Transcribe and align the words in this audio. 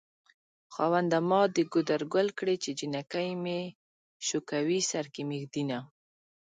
خاونده 0.73 1.19
ما 1.29 1.41
د 1.55 1.57
ګودر 1.73 2.01
ګل 2.13 2.27
کړې 2.39 2.55
چې 2.63 2.69
جنکۍ 2.79 3.29
مې 3.43 3.61
شوکوي 4.27 4.79
سر 4.91 5.05
کې 5.13 5.21
مې 5.27 5.37
ږدينه 5.43 5.79